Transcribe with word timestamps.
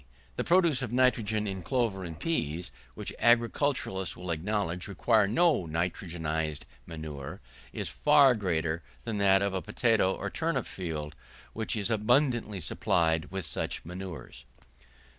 The 0.35 0.43
produce 0.43 0.81
of 0.81 0.91
nitrogen 0.91 1.45
in 1.45 1.61
clover 1.61 2.03
and 2.03 2.17
peas, 2.19 2.71
which 2.95 3.13
agriculturists 3.19 4.17
will 4.17 4.31
acknowledge 4.31 4.87
require 4.87 5.27
no 5.27 5.67
nitrogenised 5.67 6.63
manure, 6.87 7.39
is 7.71 7.89
far 7.89 8.33
greater 8.33 8.81
than 9.03 9.19
that 9.19 9.43
of 9.43 9.53
a 9.53 9.61
potato 9.61 10.15
or 10.15 10.31
turnip 10.31 10.65
field, 10.65 11.13
which 11.53 11.75
is 11.75 11.91
abundantly 11.91 12.59
supplied 12.59 13.25
with 13.29 13.45
such 13.45 13.85
manures. 13.85 14.45